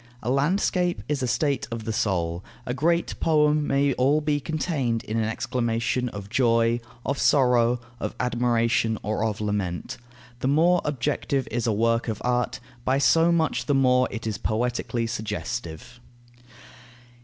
A 0.23 0.31
landscape 0.31 1.03
is 1.07 1.21
a 1.21 1.27
state 1.27 1.67
of 1.69 1.83
the 1.83 1.93
soul; 1.93 2.43
a 2.65 2.73
great 2.73 3.19
poem 3.19 3.67
may 3.67 3.93
all 3.93 4.19
be 4.19 4.39
contained 4.39 5.03
in 5.03 5.17
an 5.17 5.29
exclamation 5.29 6.09
of 6.09 6.27
joy, 6.27 6.79
of 7.05 7.19
sorrow, 7.19 7.79
of 7.99 8.15
admiration, 8.19 8.97
or 9.03 9.23
of 9.23 9.39
lament. 9.39 9.97
The 10.39 10.47
more 10.47 10.81
objective 10.85 11.47
is 11.51 11.67
a 11.67 11.71
work 11.71 12.07
of 12.07 12.19
art, 12.25 12.59
by 12.83 12.97
so 12.97 13.31
much 13.31 13.67
the 13.67 13.75
more 13.75 14.07
is 14.09 14.25
it 14.25 14.41
poetically 14.41 15.05
suggestive. 15.05 15.99